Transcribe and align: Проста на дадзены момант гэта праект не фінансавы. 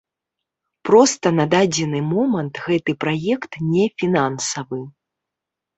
Проста 0.89 1.27
на 1.39 1.45
дадзены 1.53 1.99
момант 2.15 2.55
гэта 2.71 2.91
праект 3.07 3.51
не 3.71 3.85
фінансавы. 4.03 4.81